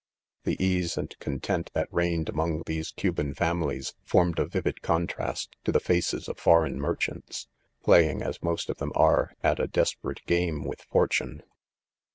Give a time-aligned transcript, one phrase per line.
[0.41, 5.55] .^ The ease end content that reigned among ^foese* Cuban families, formed a vivid contrast'
[5.63, 7.47] to the faces of foreign merchants;
[7.83, 11.43] playing, as most of them are, at a desperate game with Fortune.